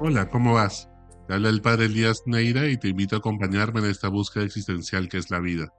[0.00, 0.88] Hola, ¿cómo vas?
[1.26, 5.08] Te habla el padre Elías Neira y te invito a acompañarme en esta búsqueda existencial
[5.08, 5.72] que es la vida.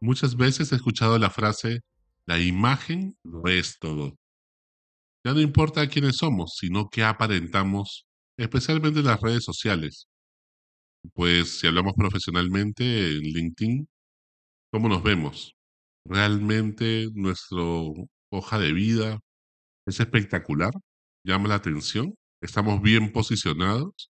[0.00, 1.82] Muchas veces he escuchado la frase,
[2.26, 4.16] la imagen lo es todo.
[5.24, 10.08] Ya no importa quiénes somos, sino qué aparentamos, especialmente en las redes sociales.
[11.14, 13.88] Pues si hablamos profesionalmente en LinkedIn,
[14.72, 15.54] ¿cómo nos vemos?
[16.04, 17.62] ¿Realmente nuestra
[18.30, 19.20] hoja de vida
[19.86, 20.72] es espectacular?
[21.24, 22.14] ¿Llama la atención?
[22.42, 24.10] Estamos bien posicionados,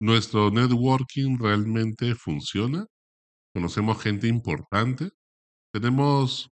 [0.00, 2.86] nuestro networking realmente funciona,
[3.54, 5.10] conocemos gente importante,
[5.72, 6.50] tenemos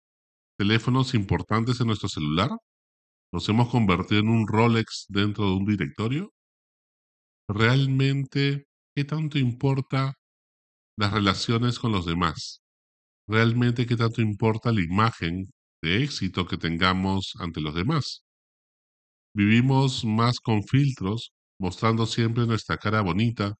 [0.57, 2.49] teléfonos importantes en nuestro celular,
[3.33, 6.33] nos hemos convertido en un Rolex dentro de un directorio.
[7.47, 8.65] ¿Realmente
[8.95, 10.15] qué tanto importa
[10.97, 12.61] las relaciones con los demás?
[13.27, 18.23] ¿Realmente qué tanto importa la imagen de éxito que tengamos ante los demás?
[19.33, 23.55] Vivimos más con filtros, mostrando siempre nuestra cara bonita,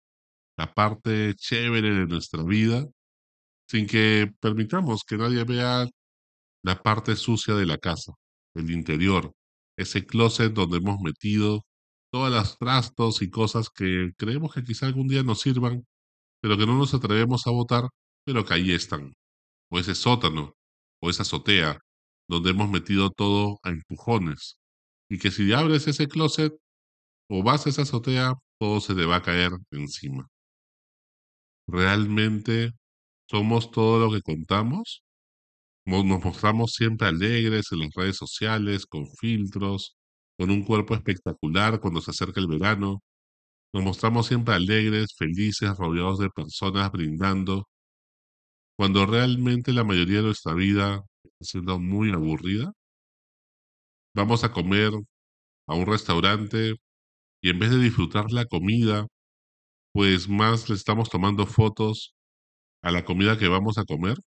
[0.57, 2.85] la parte chévere de nuestra vida,
[3.69, 5.87] sin que permitamos que nadie vea
[6.63, 8.13] la parte sucia de la casa,
[8.55, 9.33] el interior,
[9.77, 11.63] ese closet donde hemos metido
[12.11, 15.85] todas las trastos y cosas que creemos que quizá algún día nos sirvan,
[16.41, 17.89] pero que no nos atrevemos a botar,
[18.25, 19.13] pero que ahí están.
[19.71, 20.55] O ese sótano,
[21.01, 21.79] o esa azotea,
[22.29, 24.57] donde hemos metido todo a empujones,
[25.11, 26.53] y que si abres ese closet
[27.29, 30.25] o vas a esa azotea, todo se te va a caer encima.
[31.67, 32.71] ¿Realmente
[33.29, 35.03] somos todo lo que contamos?
[35.85, 39.97] Nos mostramos siempre alegres en las redes sociales, con filtros,
[40.39, 43.01] con un cuerpo espectacular cuando se acerca el verano.
[43.73, 47.67] Nos mostramos siempre alegres, felices, rodeados de personas brindando,
[48.77, 52.71] cuando realmente la mayoría de nuestra vida está siendo muy aburrida
[54.15, 54.91] vamos a comer
[55.67, 56.75] a un restaurante
[57.41, 59.07] y en vez de disfrutar la comida,
[59.93, 62.13] pues más le estamos tomando fotos
[62.83, 64.17] a la comida que vamos a comer,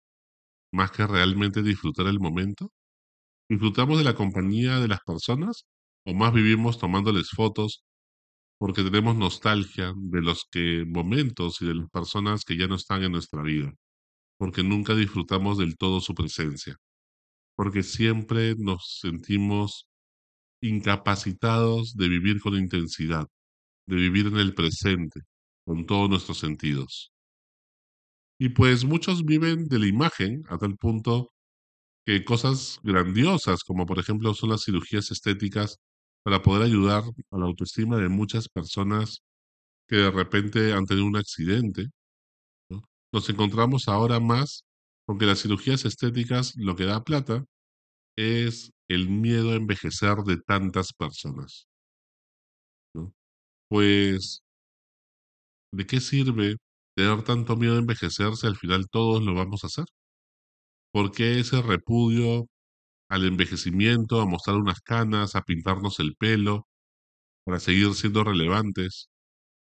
[0.73, 2.71] más que realmente disfrutar el momento.
[3.49, 5.65] ¿Disfrutamos de la compañía de las personas
[6.05, 7.83] o más vivimos tomándoles fotos
[8.59, 13.03] porque tenemos nostalgia de los que momentos y de las personas que ya no están
[13.03, 13.73] en nuestra vida,
[14.39, 16.77] porque nunca disfrutamos del todo su presencia?
[17.55, 19.87] Porque siempre nos sentimos
[20.61, 23.27] incapacitados de vivir con intensidad,
[23.87, 25.21] de vivir en el presente,
[25.65, 27.11] con todos nuestros sentidos.
[28.39, 31.31] Y pues muchos viven de la imagen a tal punto
[32.05, 35.77] que cosas grandiosas, como por ejemplo son las cirugías estéticas,
[36.23, 39.21] para poder ayudar a la autoestima de muchas personas
[39.87, 41.87] que de repente han tenido un accidente.
[43.13, 44.64] Nos encontramos ahora más
[45.05, 47.45] con que las cirugías estéticas lo que da plata
[48.17, 51.67] es el miedo a envejecer de tantas personas.
[52.93, 53.13] ¿no?
[53.69, 54.43] Pues,
[55.71, 56.57] ¿de qué sirve
[56.95, 59.85] tener tanto miedo a envejecer si al final todos lo vamos a hacer?
[60.91, 62.47] ¿Por qué ese repudio
[63.09, 66.67] al envejecimiento, a mostrar unas canas, a pintarnos el pelo,
[67.45, 69.09] para seguir siendo relevantes,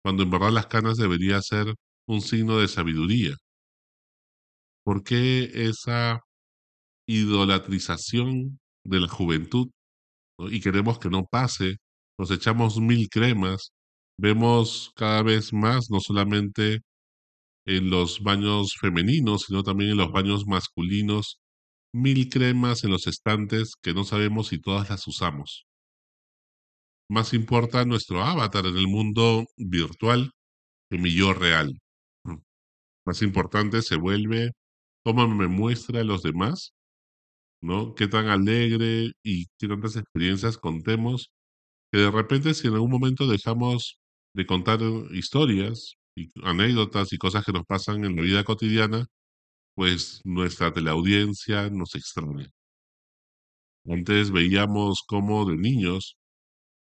[0.02, 1.74] cuando en verdad las canas debería ser
[2.06, 3.36] un signo de sabiduría?
[4.84, 6.20] ¿Por qué esa
[7.08, 9.68] idolatrización de la juventud
[10.50, 11.76] y queremos que no pase,
[12.18, 13.72] nos echamos mil cremas,
[14.18, 16.80] vemos cada vez más, no solamente
[17.66, 21.40] en los baños femeninos, sino también en los baños masculinos,
[21.92, 25.66] mil cremas en los estantes que no sabemos si todas las usamos.
[27.10, 30.30] Más importa nuestro avatar en el mundo virtual
[30.90, 31.78] que mi yo real.
[33.06, 34.52] Más importante se vuelve
[35.04, 36.74] cómo me muestra a los demás
[37.60, 37.94] ¿no?
[37.94, 41.32] Qué tan alegre y qué tantas experiencias contemos,
[41.92, 43.98] que de repente si en algún momento dejamos
[44.34, 44.80] de contar
[45.12, 49.06] historias y anécdotas y cosas que nos pasan en la vida cotidiana,
[49.76, 52.48] pues nuestra teleaudiencia nos extraña.
[53.86, 56.16] Antes veíamos cómo de niños,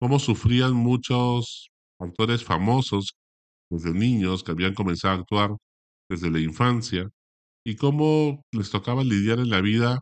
[0.00, 1.70] cómo sufrían muchos
[2.00, 3.14] actores famosos
[3.70, 5.50] desde niños que habían comenzado a actuar
[6.10, 7.10] desde la infancia
[7.64, 10.00] y cómo les tocaba lidiar en la vida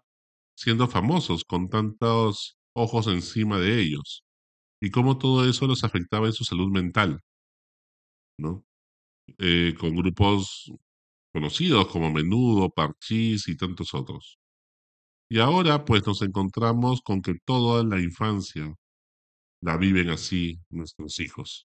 [0.57, 4.25] siendo famosos con tantos ojos encima de ellos
[4.83, 7.21] y cómo todo eso los afectaba en su salud mental,
[8.39, 8.65] ¿no?
[9.39, 10.73] Eh, con grupos
[11.33, 14.39] conocidos como Menudo, Parchís y tantos otros.
[15.31, 18.75] Y ahora pues nos encontramos con que toda la infancia
[19.63, 21.67] la viven así nuestros hijos.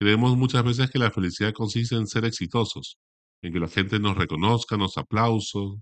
[0.00, 2.98] Creemos muchas veces que la felicidad consiste en ser exitosos,
[3.42, 5.80] en que la gente nos reconozca, nos aplauso,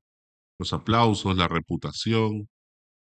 [0.59, 2.49] los aplausos, la reputación,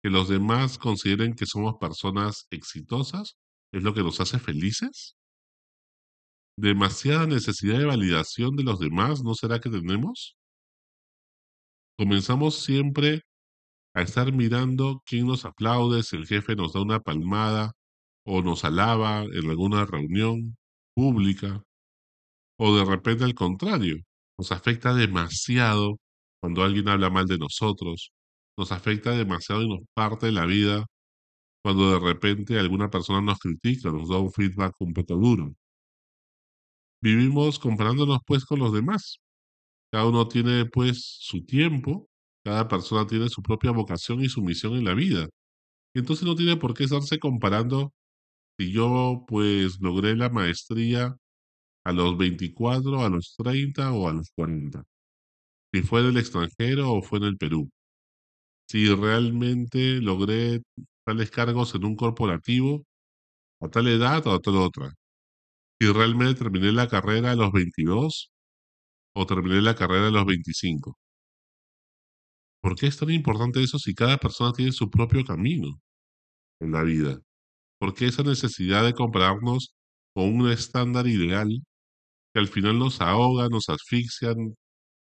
[0.03, 3.37] que los demás consideren que somos personas exitosas
[3.71, 5.15] es lo que nos hace felices?
[6.57, 10.35] ¿Demasiada necesidad de validación de los demás no será que tenemos?
[11.97, 13.21] Comenzamos siempre
[13.93, 17.73] a estar mirando quién nos aplaude, si el jefe nos da una palmada
[18.25, 20.57] o nos alaba en alguna reunión
[20.95, 21.63] pública,
[22.59, 23.97] o de repente al contrario,
[24.37, 25.97] nos afecta demasiado
[26.41, 28.11] cuando alguien habla mal de nosotros,
[28.57, 30.85] nos afecta demasiado y nos parte la vida
[31.63, 35.53] cuando de repente alguna persona nos critica, nos da un feedback un poco duro.
[37.01, 39.19] Vivimos comparándonos pues con los demás.
[39.91, 42.09] Cada uno tiene pues su tiempo,
[42.43, 45.27] cada persona tiene su propia vocación y su misión en la vida.
[45.95, 47.93] Entonces no tiene por qué estarse comparando
[48.59, 51.15] si yo pues logré la maestría
[51.87, 54.83] a los 24, a los 30 o a los 40.
[55.73, 57.69] Si fue en el extranjero o fue en el Perú.
[58.69, 60.61] Si realmente logré
[61.05, 62.83] tales cargos en un corporativo
[63.61, 64.91] a tal edad o a tal otra.
[65.79, 68.31] Si realmente terminé la carrera a los 22
[69.15, 70.97] o terminé la carrera a los 25.
[72.61, 75.79] ¿Por qué es tan importante eso si cada persona tiene su propio camino
[76.59, 77.19] en la vida?
[77.79, 79.73] ¿Por qué esa necesidad de compararnos
[80.13, 81.63] con un estándar ideal
[82.37, 84.35] que al final nos ahoga, nos asfixia,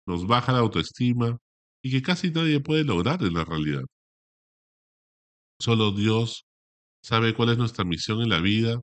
[0.07, 1.39] nos baja la autoestima
[1.83, 3.85] y que casi nadie puede lograr en la realidad?
[5.59, 6.45] Solo Dios
[7.03, 8.83] sabe cuál es nuestra misión en la vida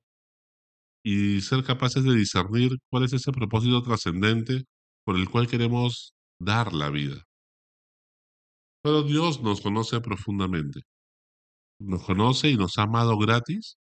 [1.04, 4.64] y ser capaces de discernir cuál es ese propósito trascendente
[5.04, 7.22] por el cual queremos dar la vida.
[8.84, 10.80] Solo Dios nos conoce profundamente.
[11.78, 13.76] Nos conoce y nos ha amado gratis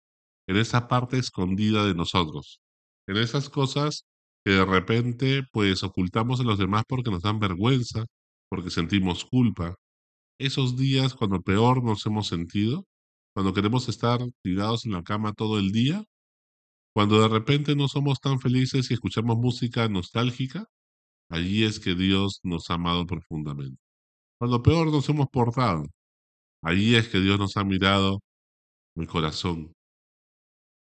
[0.48, 2.60] en esa parte escondida de nosotros,
[3.08, 4.06] en esas cosas
[4.52, 8.06] de repente pues ocultamos a los demás porque nos dan vergüenza,
[8.50, 9.76] porque sentimos culpa.
[10.40, 12.86] Esos días cuando peor nos hemos sentido,
[13.34, 16.04] cuando queremos estar tirados en la cama todo el día,
[16.94, 20.66] cuando de repente no somos tan felices y escuchamos música nostálgica,
[21.30, 23.80] allí es que Dios nos ha amado profundamente.
[24.40, 25.86] Cuando peor nos hemos portado,
[26.64, 28.22] allí es que Dios nos ha mirado
[28.96, 29.74] el corazón.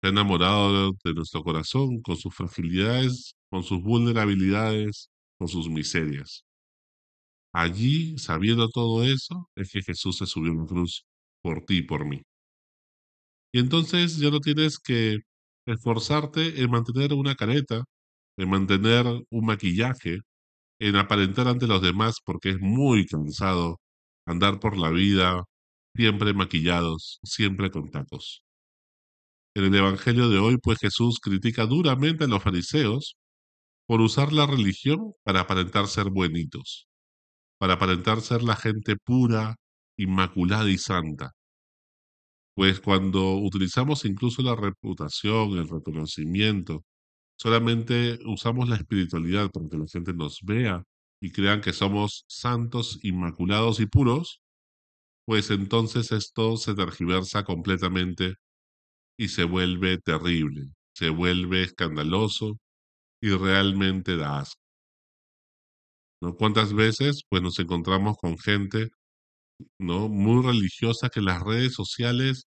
[0.03, 6.45] Ha enamorado de nuestro corazón con sus fragilidades, con sus vulnerabilidades, con sus miserias.
[7.53, 11.07] Allí, sabiendo todo eso, es que Jesús se subió a la cruz
[11.43, 12.23] por ti y por mí.
[13.53, 15.19] Y entonces ya no tienes que
[15.67, 17.85] esforzarte en mantener una careta,
[18.39, 20.19] en mantener un maquillaje,
[20.81, 23.81] en aparentar ante los demás, porque es muy cansado
[24.27, 25.45] andar por la vida
[25.97, 28.43] siempre maquillados, siempre con tacos.
[29.55, 33.17] En el Evangelio de hoy, pues Jesús critica duramente a los fariseos
[33.87, 36.89] por usar la religión para aparentar ser buenitos,
[37.59, 39.57] para aparentar ser la gente pura,
[39.97, 41.33] inmaculada y santa.
[42.55, 46.85] Pues cuando utilizamos incluso la reputación, el reconocimiento,
[47.39, 50.83] solamente usamos la espiritualidad para que la gente nos vea
[51.21, 54.41] y crean que somos santos, inmaculados y puros,
[55.27, 58.37] pues entonces esto se tergiversa completamente
[59.19, 62.59] y se vuelve terrible, se vuelve escandaloso
[63.27, 64.61] y realmente da asco.
[66.23, 66.35] ¿No?
[66.37, 68.91] ¿Cuántas veces pues nos encontramos con gente
[69.79, 70.09] ¿no?
[70.09, 72.47] muy religiosa que en las redes sociales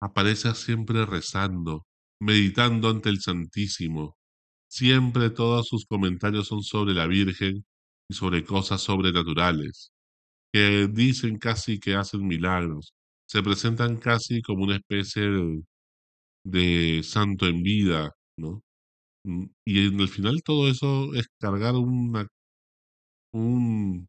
[0.00, 1.86] aparece siempre rezando,
[2.20, 4.16] meditando ante el Santísimo.
[4.70, 7.64] Siempre todos sus comentarios son sobre la Virgen
[8.10, 9.92] y sobre cosas sobrenaturales,
[10.52, 12.94] que dicen casi que hacen milagros,
[13.26, 15.62] se presentan casi como una especie de,
[16.44, 18.62] de santo en vida, ¿no?
[19.24, 21.74] Mm, y en el final todo eso es cargar
[23.32, 24.08] un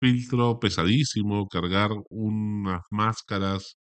[0.00, 3.76] filtro pesadísimo, cargar unas máscaras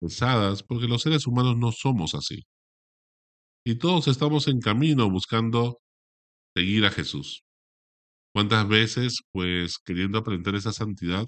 [0.00, 2.44] pesadas, porque los seres humanos no somos así.
[3.64, 5.78] Y todos estamos en camino buscando
[6.56, 7.42] seguir a Jesús.
[8.34, 11.26] ¿Cuántas veces, pues, queriendo aprender esa santidad,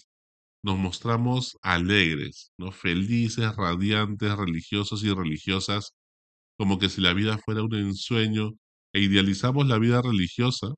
[0.64, 2.73] nos mostramos alegres, ¿no?
[2.73, 5.93] felices, radiantes, religiosos y religiosas,
[6.59, 8.53] como que si la vida fuera un ensueño,
[8.95, 10.69] e idealizamos la vida religiosa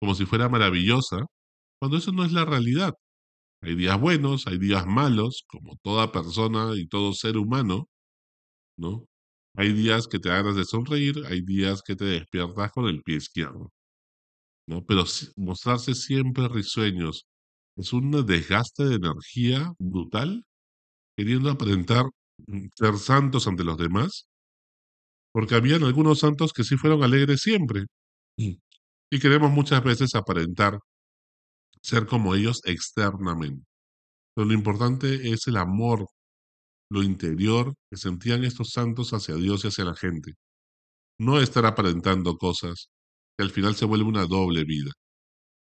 [0.00, 1.26] como si fuera maravillosa,
[1.80, 2.94] cuando eso no es la realidad.
[3.62, 7.88] Hay días buenos, hay días malos, como toda persona y todo ser humano,
[8.78, 9.06] ¿no?
[9.56, 13.16] Hay días que te ganas de sonreír, hay días que te despiertas con el pie
[13.16, 13.72] izquierdo,
[14.68, 14.84] ¿no?
[14.86, 15.04] Pero
[15.36, 17.26] mostrarse siempre risueños
[17.76, 20.44] es un desgaste de energía brutal,
[21.16, 22.06] queriendo aparentar
[22.46, 24.28] mm, ser santos ante los demás,
[25.36, 27.84] porque habían algunos santos que sí fueron alegres siempre.
[28.38, 30.78] Y queremos muchas veces aparentar
[31.82, 33.62] ser como ellos externamente.
[34.34, 36.06] Pero lo importante es el amor,
[36.90, 40.32] lo interior que sentían estos santos hacia Dios y hacia la gente.
[41.20, 42.88] no estar aparentando cosas
[43.36, 44.90] que al final se vuelve una doble vida.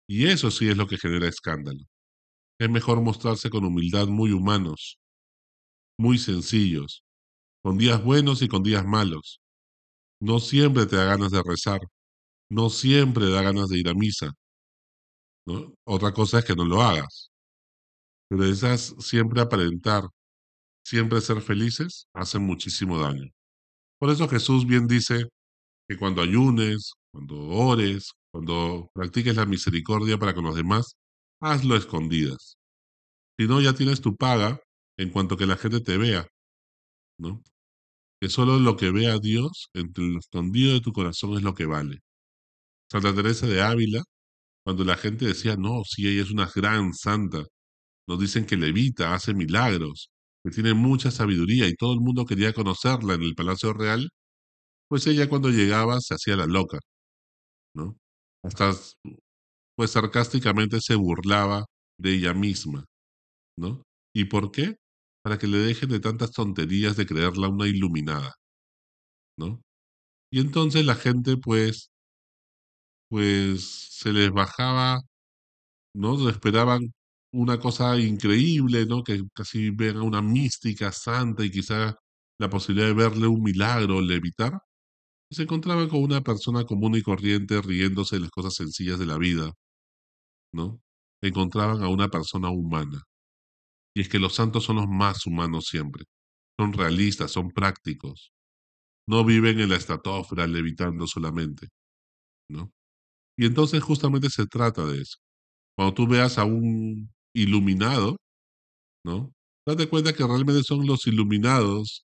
[0.07, 1.83] Y eso sí es lo que genera escándalo.
[2.59, 4.97] Es mejor mostrarse con humildad muy humanos,
[5.99, 7.03] muy sencillos,
[7.63, 9.39] con días buenos y con días malos.
[10.21, 11.81] No siempre te da ganas de rezar,
[12.49, 14.33] no siempre da ganas de ir a misa.
[15.85, 17.29] Otra cosa es que no lo hagas.
[18.29, 20.03] Pero esas siempre aparentar,
[20.85, 23.29] siempre ser felices, hacen muchísimo daño.
[23.99, 25.25] Por eso Jesús bien dice
[25.87, 30.95] que cuando ayunes, cuando ores, cuando practiques la misericordia para con los demás,
[31.41, 32.57] hazlo escondidas.
[33.39, 34.61] Si no, ya tienes tu paga
[34.97, 36.27] en cuanto que la gente te vea,
[37.19, 37.41] ¿no?
[38.21, 41.65] Que solo lo que vea Dios entre el escondido de tu corazón es lo que
[41.65, 41.99] vale.
[42.91, 44.03] Santa Teresa de Ávila,
[44.63, 47.43] cuando la gente decía, no, si ella es una gran santa,
[48.07, 50.09] nos dicen que levita, hace milagros,
[50.43, 54.09] que tiene mucha sabiduría y todo el mundo quería conocerla en el Palacio Real,
[54.89, 56.79] pues ella cuando llegaba se hacía la loca,
[57.75, 57.97] ¿no?
[58.43, 58.73] Hasta,
[59.75, 61.65] pues sarcásticamente se burlaba
[61.97, 62.85] de ella misma,
[63.57, 63.83] ¿no?
[64.13, 64.75] ¿Y por qué?
[65.25, 68.35] Para que le dejen de tantas tonterías de creerla una iluminada,
[69.37, 69.61] ¿no?
[70.31, 71.89] Y entonces la gente, pues,
[73.09, 75.01] pues se les bajaba,
[75.95, 76.29] ¿no?
[76.29, 76.93] Esperaban
[77.33, 79.03] una cosa increíble, ¿no?
[79.03, 81.95] Que casi vean una mística santa y quizá
[82.39, 84.53] la posibilidad de verle un milagro, levitar,
[85.31, 89.07] y se encontraban con una persona común y corriente riéndose de las cosas sencillas de
[89.07, 89.53] la vida,
[90.53, 90.79] ¿no?
[91.23, 93.03] Encontraban a una persona humana.
[93.95, 96.05] Y es que los santos son los más humanos siempre.
[96.59, 98.31] Son realistas, son prácticos.
[99.07, 101.69] No viven en la estratosfera levitando solamente,
[102.49, 102.71] ¿no?
[103.37, 105.17] Y entonces justamente se trata de eso.
[105.77, 108.17] Cuando tú veas a un iluminado,
[109.05, 109.33] ¿no?
[109.67, 112.05] Date cuenta que realmente son los iluminados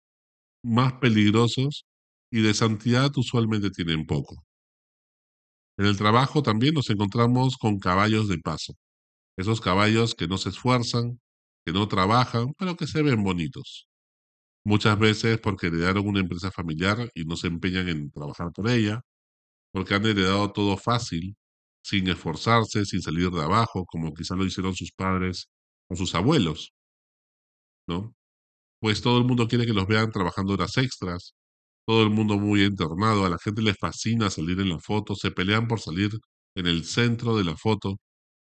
[0.65, 1.85] más peligrosos
[2.33, 4.45] y de santidad usualmente tienen poco.
[5.79, 8.75] En el trabajo también nos encontramos con caballos de paso.
[9.37, 11.21] Esos caballos que no se esfuerzan,
[11.65, 13.89] que no trabajan, pero que se ven bonitos.
[14.65, 19.03] Muchas veces porque heredaron una empresa familiar y no se empeñan en trabajar por ella,
[19.73, 21.37] porque han heredado todo fácil
[21.85, 25.49] sin esforzarse, sin salir de abajo, como quizá lo hicieron sus padres
[25.91, 26.75] o sus abuelos,
[27.87, 28.15] ¿no?
[28.81, 31.35] Pues todo el mundo quiere que los vean trabajando horas extras,
[31.87, 35.33] todo el mundo muy internado, a la gente le fascina salir en la foto, se
[35.33, 36.13] pelean por salir
[36.57, 37.99] en el centro de la foto,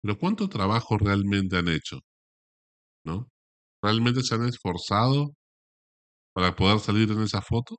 [0.01, 2.01] pero ¿cuánto trabajo realmente han hecho?
[3.83, 5.33] ¿Realmente se han esforzado
[6.33, 7.75] para poder salir en esa foto?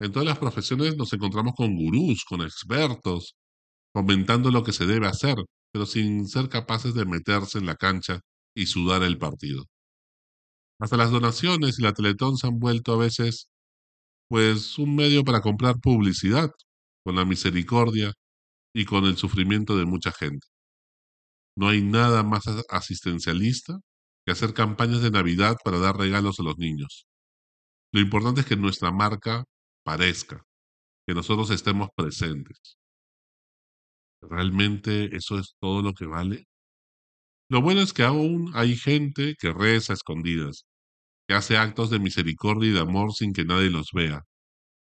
[0.00, 3.34] En todas las profesiones nos encontramos con gurús, con expertos,
[3.94, 5.36] comentando lo que se debe hacer,
[5.72, 8.20] pero sin ser capaces de meterse en la cancha
[8.54, 9.64] y sudar el partido.
[10.80, 13.48] Hasta las donaciones y la Teletón se han vuelto a veces,
[14.28, 16.50] pues, un medio para comprar publicidad,
[17.04, 18.12] con la misericordia
[18.74, 20.46] y con el sufrimiento de mucha gente.
[21.56, 23.78] No hay nada más asistencialista
[24.24, 27.06] que hacer campañas de Navidad para dar regalos a los niños.
[27.92, 29.44] Lo importante es que nuestra marca
[29.84, 30.42] parezca,
[31.06, 32.78] que nosotros estemos presentes.
[34.22, 36.46] ¿Realmente eso es todo lo que vale?
[37.50, 40.64] Lo bueno es que aún hay gente que reza a escondidas,
[41.28, 44.22] que hace actos de misericordia y de amor sin que nadie los vea,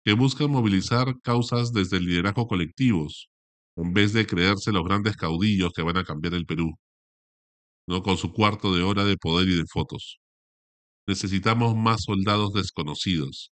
[0.04, 3.30] que buscan movilizar causas desde el liderazgo colectivos,
[3.76, 6.74] en vez de creerse los grandes caudillos que van a cambiar el Perú,
[7.88, 8.02] ¿no?
[8.02, 10.18] con su cuarto de hora de poder y de fotos.
[11.06, 13.50] Necesitamos más soldados desconocidos,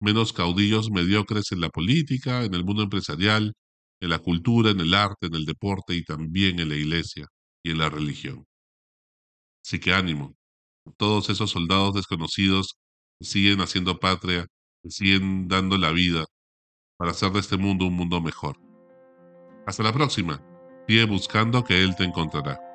[0.00, 3.54] menos caudillos mediocres en la política, en el mundo empresarial,
[4.00, 7.26] en la cultura, en el arte, en el deporte y también en la iglesia
[7.64, 8.44] y en la religión.
[9.64, 10.36] Así que ánimo,
[10.98, 12.76] todos esos soldados desconocidos
[13.20, 14.46] siguen haciendo patria,
[14.88, 16.26] siguen dando la vida
[16.98, 18.58] para hacer de este mundo un mundo mejor.
[19.66, 20.42] Hasta la próxima.
[20.86, 22.67] Sigue buscando que Él te encontrará.